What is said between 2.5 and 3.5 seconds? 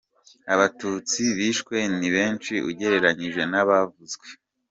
ugereranije